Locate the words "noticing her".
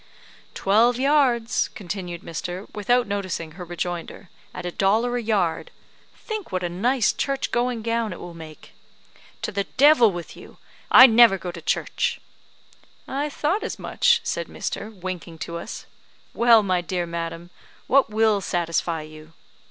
3.05-3.63